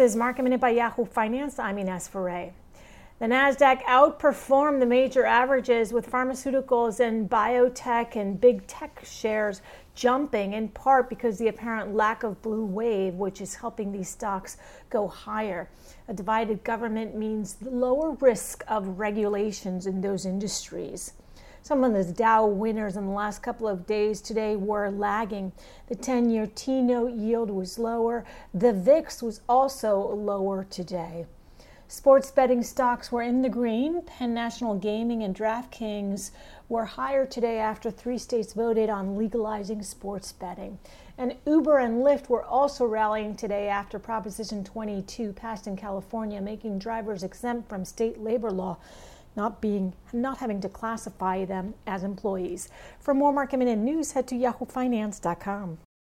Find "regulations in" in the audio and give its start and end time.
18.98-20.00